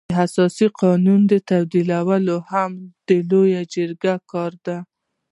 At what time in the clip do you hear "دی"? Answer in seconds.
4.65-4.77